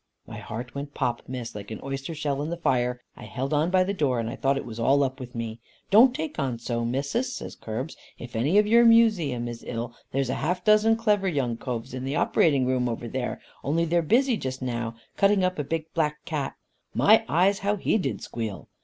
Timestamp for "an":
1.69-1.79